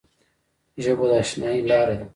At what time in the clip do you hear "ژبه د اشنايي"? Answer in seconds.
0.83-1.61